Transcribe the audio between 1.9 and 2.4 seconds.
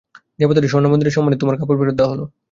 দেওয়া হলো।